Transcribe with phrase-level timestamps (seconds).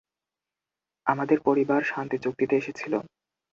[1.05, 2.93] আমাদের পরিবার শান্তি চুক্তিতে এসেছিল।